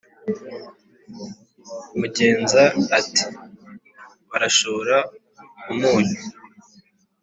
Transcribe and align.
Mugenza 1.99 2.63
ati"barashora 2.99 4.97
umunyu" 5.71 6.19